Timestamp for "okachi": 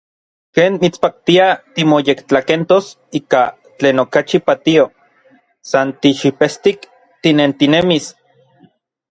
4.05-4.37